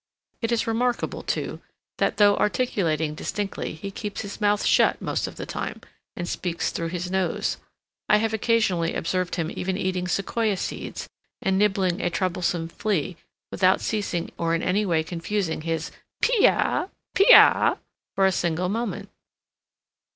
[0.41, 1.61] It is remarkable, too,
[1.99, 5.79] that, though articulating distinctly, he keeps his mouth shut most of the time,
[6.15, 7.57] and speaks through his nose.
[8.09, 11.07] I have occasionally observed him even eating Sequoia seeds
[11.39, 13.15] and nibbling a troublesome flea,
[13.51, 16.87] without ceasing or in any way confusing his "Pee ah!
[17.13, 17.77] pee ah!"
[18.15, 19.09] for a single moment.